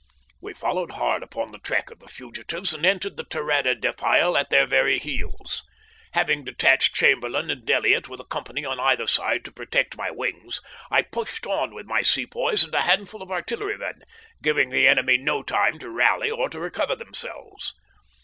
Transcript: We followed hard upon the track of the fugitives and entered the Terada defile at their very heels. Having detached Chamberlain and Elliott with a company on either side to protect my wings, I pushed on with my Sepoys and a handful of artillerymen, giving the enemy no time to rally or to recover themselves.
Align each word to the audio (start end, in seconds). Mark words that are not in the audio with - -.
We 0.41 0.55
followed 0.55 0.93
hard 0.93 1.21
upon 1.21 1.51
the 1.51 1.59
track 1.59 1.91
of 1.91 1.99
the 1.99 2.07
fugitives 2.07 2.73
and 2.73 2.83
entered 2.87 3.17
the 3.17 3.23
Terada 3.23 3.75
defile 3.79 4.35
at 4.35 4.49
their 4.49 4.65
very 4.65 4.97
heels. 4.97 5.63
Having 6.13 6.45
detached 6.45 6.95
Chamberlain 6.95 7.51
and 7.51 7.69
Elliott 7.69 8.09
with 8.09 8.19
a 8.19 8.25
company 8.25 8.65
on 8.65 8.79
either 8.79 9.05
side 9.05 9.45
to 9.45 9.51
protect 9.51 9.97
my 9.99 10.09
wings, 10.09 10.59
I 10.89 11.03
pushed 11.03 11.45
on 11.45 11.75
with 11.75 11.85
my 11.85 12.01
Sepoys 12.01 12.63
and 12.63 12.73
a 12.73 12.81
handful 12.81 13.21
of 13.21 13.29
artillerymen, 13.29 14.01
giving 14.41 14.71
the 14.71 14.87
enemy 14.87 15.17
no 15.17 15.43
time 15.43 15.77
to 15.77 15.89
rally 15.91 16.31
or 16.31 16.49
to 16.49 16.59
recover 16.59 16.95
themselves. 16.95 17.75